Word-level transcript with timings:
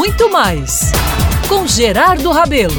muito 0.00 0.30
mais 0.30 0.92
com 1.46 1.66
Gerardo 1.66 2.30
Rabelo. 2.30 2.72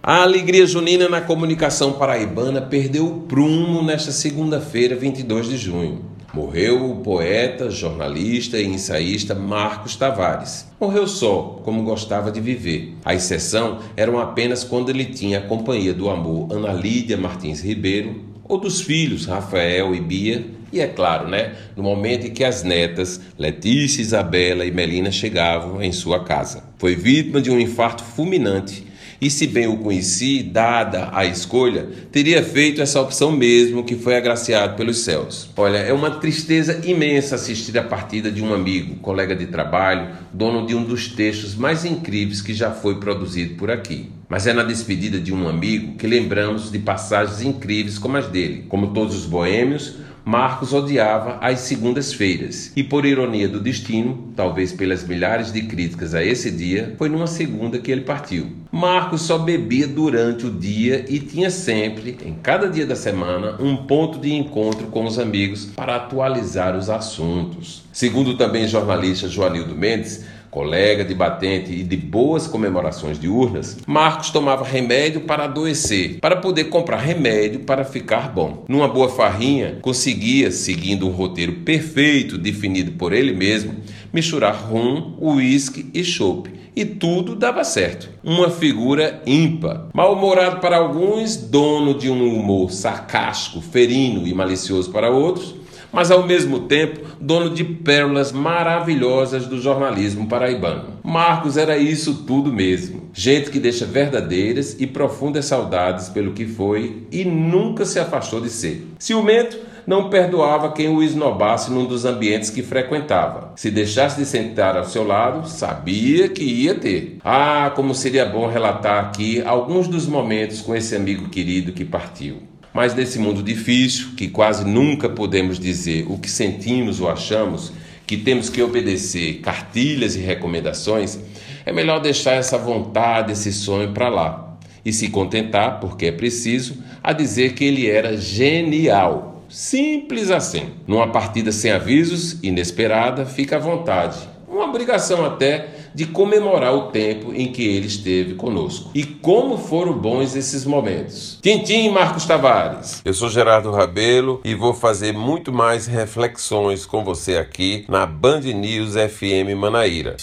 A 0.00 0.22
alegria 0.22 0.64
junina 0.64 1.08
na 1.08 1.20
comunicação 1.20 1.94
paraibana 1.94 2.62
perdeu 2.62 3.04
o 3.08 3.20
prumo 3.22 3.82
nesta 3.82 4.12
segunda-feira, 4.12 4.94
22 4.94 5.48
de 5.48 5.56
junho. 5.56 6.04
Morreu 6.32 6.88
o 6.88 6.98
poeta, 6.98 7.68
jornalista 7.68 8.60
e 8.60 8.64
ensaísta 8.64 9.34
Marcos 9.34 9.96
Tavares. 9.96 10.68
Morreu 10.80 11.08
só, 11.08 11.60
como 11.64 11.82
gostava 11.82 12.30
de 12.30 12.40
viver. 12.40 12.94
A 13.04 13.12
exceção 13.12 13.80
eram 13.96 14.20
apenas 14.20 14.62
quando 14.62 14.90
ele 14.90 15.06
tinha 15.06 15.38
a 15.38 15.48
companhia 15.48 15.92
do 15.92 16.08
amor 16.08 16.46
Ana 16.52 16.72
Lídia 16.72 17.16
Martins 17.16 17.60
Ribeiro 17.60 18.22
ou 18.44 18.60
dos 18.60 18.80
filhos 18.80 19.26
Rafael 19.26 19.96
e 19.96 20.00
Bia 20.00 20.46
e 20.72 20.80
é 20.80 20.86
claro, 20.86 21.28
né, 21.28 21.54
no 21.76 21.82
momento 21.82 22.26
em 22.26 22.30
que 22.30 22.44
as 22.44 22.62
netas 22.62 23.20
Letícia, 23.38 24.00
Isabela 24.00 24.64
e 24.64 24.70
Melina 24.70 25.10
chegavam 25.10 25.82
em 25.82 25.92
sua 25.92 26.24
casa. 26.24 26.64
Foi 26.78 26.94
vítima 26.94 27.40
de 27.40 27.50
um 27.50 27.58
infarto 27.58 28.02
fulminante 28.02 28.86
e 29.20 29.30
se 29.30 29.46
bem 29.46 29.66
o 29.66 29.78
conheci, 29.78 30.42
dada 30.42 31.08
a 31.12 31.24
escolha, 31.24 31.88
teria 32.12 32.42
feito 32.42 32.82
essa 32.82 33.00
opção 33.00 33.32
mesmo 33.32 33.84
que 33.84 33.96
foi 33.96 34.16
agraciado 34.16 34.76
pelos 34.76 34.98
céus. 34.98 35.48
Olha, 35.56 35.78
é 35.78 35.92
uma 35.92 36.10
tristeza 36.10 36.82
imensa 36.84 37.36
assistir 37.36 37.78
a 37.78 37.82
partida 37.82 38.30
de 38.30 38.42
um 38.42 38.52
amigo, 38.52 38.96
colega 38.96 39.34
de 39.34 39.46
trabalho, 39.46 40.14
dono 40.32 40.66
de 40.66 40.74
um 40.74 40.84
dos 40.84 41.08
textos 41.08 41.54
mais 41.54 41.84
incríveis 41.84 42.42
que 42.42 42.52
já 42.52 42.70
foi 42.70 43.00
produzido 43.00 43.54
por 43.54 43.70
aqui. 43.70 44.10
Mas 44.28 44.46
é 44.46 44.52
na 44.52 44.64
despedida 44.64 45.20
de 45.20 45.32
um 45.32 45.48
amigo 45.48 45.96
que 45.96 46.06
lembramos 46.06 46.70
de 46.70 46.78
passagens 46.78 47.42
incríveis 47.42 47.98
como 47.98 48.16
as 48.16 48.26
dele. 48.26 48.64
Como 48.68 48.92
todos 48.92 49.14
os 49.14 49.26
boêmios, 49.26 49.96
Marcos 50.28 50.72
odiava 50.72 51.38
as 51.40 51.60
segundas-feiras 51.60 52.72
e, 52.74 52.82
por 52.82 53.06
ironia 53.06 53.48
do 53.48 53.60
destino, 53.60 54.32
talvez 54.34 54.72
pelas 54.72 55.06
milhares 55.06 55.52
de 55.52 55.62
críticas 55.62 56.16
a 56.16 56.24
esse 56.24 56.50
dia, 56.50 56.96
foi 56.98 57.08
numa 57.08 57.28
segunda 57.28 57.78
que 57.78 57.92
ele 57.92 58.00
partiu. 58.00 58.48
Marcos 58.72 59.22
só 59.22 59.38
bebia 59.38 59.86
durante 59.86 60.44
o 60.44 60.50
dia 60.50 61.04
e 61.08 61.20
tinha 61.20 61.48
sempre, 61.48 62.18
em 62.24 62.34
cada 62.34 62.68
dia 62.68 62.84
da 62.84 62.96
semana, 62.96 63.54
um 63.60 63.76
ponto 63.76 64.18
de 64.18 64.34
encontro 64.34 64.88
com 64.88 65.04
os 65.04 65.16
amigos 65.16 65.66
para 65.66 65.94
atualizar 65.94 66.76
os 66.76 66.90
assuntos. 66.90 67.84
Segundo 67.92 68.36
também 68.36 68.66
jornalista 68.66 69.28
Joanildo 69.28 69.76
Mendes, 69.76 70.24
colega 70.56 71.04
de 71.04 71.14
batente 71.14 71.70
e 71.70 71.82
de 71.82 71.98
boas 71.98 72.46
comemorações 72.46 73.20
de 73.20 73.28
urnas, 73.28 73.76
Marcos 73.86 74.30
tomava 74.30 74.64
remédio 74.64 75.20
para 75.20 75.44
adoecer, 75.44 76.18
para 76.18 76.34
poder 76.34 76.70
comprar 76.70 76.96
remédio 76.96 77.60
para 77.60 77.84
ficar 77.84 78.32
bom. 78.32 78.64
Numa 78.66 78.88
boa 78.88 79.10
farrinha, 79.10 79.76
conseguia, 79.82 80.50
seguindo 80.50 81.06
um 81.06 81.10
roteiro 81.10 81.56
perfeito 81.56 82.38
definido 82.38 82.92
por 82.92 83.12
ele 83.12 83.34
mesmo, 83.34 83.74
misturar 84.10 84.54
rum, 84.54 85.18
uísque 85.20 85.90
e 85.92 86.02
chope. 86.02 86.50
E 86.74 86.86
tudo 86.86 87.36
dava 87.36 87.62
certo. 87.62 88.08
Uma 88.24 88.48
figura 88.48 89.22
ímpar. 89.26 89.88
Mal-humorado 89.92 90.60
para 90.60 90.78
alguns, 90.78 91.36
dono 91.36 91.92
de 91.92 92.08
um 92.08 92.34
humor 92.34 92.72
sarcástico, 92.72 93.60
ferino 93.60 94.26
e 94.26 94.32
malicioso 94.32 94.90
para 94.90 95.10
outros, 95.10 95.54
mas 95.92 96.10
ao 96.10 96.26
mesmo 96.26 96.60
tempo 96.60 97.00
dono 97.20 97.50
de 97.50 97.64
pérolas 97.64 98.32
maravilhosas 98.32 99.46
do 99.46 99.60
jornalismo 99.60 100.26
paraibano. 100.26 100.96
Marcos 101.02 101.56
era 101.56 101.76
isso 101.76 102.24
tudo 102.26 102.52
mesmo. 102.52 103.10
Gente 103.12 103.50
que 103.50 103.58
deixa 103.58 103.86
verdadeiras 103.86 104.76
e 104.78 104.86
profundas 104.86 105.46
saudades 105.46 106.08
pelo 106.08 106.32
que 106.32 106.46
foi 106.46 107.06
e 107.10 107.24
nunca 107.24 107.84
se 107.84 107.98
afastou 107.98 108.40
de 108.40 108.50
ser. 108.50 108.86
Ciumento, 108.98 109.56
não 109.86 110.10
perdoava 110.10 110.72
quem 110.72 110.88
o 110.88 111.02
esnobasse 111.02 111.70
num 111.70 111.86
dos 111.86 112.04
ambientes 112.04 112.50
que 112.50 112.62
frequentava. 112.62 113.52
Se 113.54 113.70
deixasse 113.70 114.18
de 114.18 114.26
sentar 114.26 114.76
ao 114.76 114.84
seu 114.84 115.06
lado, 115.06 115.48
sabia 115.48 116.28
que 116.28 116.42
ia 116.42 116.74
ter. 116.74 117.18
Ah, 117.24 117.70
como 117.74 117.94
seria 117.94 118.26
bom 118.26 118.48
relatar 118.48 119.04
aqui 119.04 119.40
alguns 119.42 119.86
dos 119.86 120.06
momentos 120.06 120.60
com 120.60 120.74
esse 120.74 120.96
amigo 120.96 121.28
querido 121.28 121.72
que 121.72 121.84
partiu. 121.84 122.38
Mas 122.76 122.94
nesse 122.94 123.18
mundo 123.18 123.42
difícil, 123.42 124.08
que 124.14 124.28
quase 124.28 124.62
nunca 124.62 125.08
podemos 125.08 125.58
dizer 125.58 126.04
o 126.10 126.18
que 126.18 126.30
sentimos 126.30 127.00
ou 127.00 127.08
achamos, 127.08 127.72
que 128.06 128.18
temos 128.18 128.50
que 128.50 128.62
obedecer 128.62 129.40
cartilhas 129.40 130.14
e 130.14 130.18
recomendações, 130.18 131.18
é 131.64 131.72
melhor 131.72 132.00
deixar 132.00 132.32
essa 132.32 132.58
vontade, 132.58 133.32
esse 133.32 133.50
sonho 133.50 133.94
para 133.94 134.10
lá 134.10 134.58
e 134.84 134.92
se 134.92 135.08
contentar, 135.08 135.80
porque 135.80 136.04
é 136.04 136.12
preciso, 136.12 136.76
a 137.02 137.14
dizer 137.14 137.54
que 137.54 137.64
ele 137.64 137.88
era 137.88 138.14
genial. 138.14 139.42
Simples 139.48 140.30
assim. 140.30 140.68
Numa 140.86 141.08
partida 141.08 141.52
sem 141.52 141.70
avisos, 141.70 142.36
inesperada, 142.42 143.24
fica 143.24 143.56
à 143.56 143.58
vontade. 143.58 144.18
Uma 144.46 144.66
obrigação 144.66 145.24
até 145.24 145.75
de 145.96 146.04
comemorar 146.04 146.74
o 146.74 146.88
tempo 146.88 147.32
em 147.32 147.50
que 147.50 147.66
ele 147.66 147.86
esteve 147.86 148.34
conosco. 148.34 148.90
E 148.94 149.02
como 149.02 149.56
foram 149.56 149.94
bons 149.94 150.36
esses 150.36 150.66
momentos. 150.66 151.38
Tintim 151.40 151.88
Marcos 151.88 152.26
Tavares. 152.26 153.00
Eu 153.02 153.14
sou 153.14 153.30
Gerardo 153.30 153.70
Rabelo 153.70 154.42
e 154.44 154.54
vou 154.54 154.74
fazer 154.74 155.14
muito 155.14 155.50
mais 155.50 155.86
reflexões 155.86 156.84
com 156.84 157.02
você 157.02 157.38
aqui 157.38 157.86
na 157.88 158.04
Band 158.04 158.40
News 158.40 158.92
FM 158.92 159.56
Manaíra. 159.56 160.16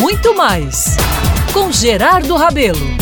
Muito 0.00 0.34
mais 0.34 0.96
com 1.52 1.70
Gerardo 1.70 2.34
Rabelo. 2.34 2.95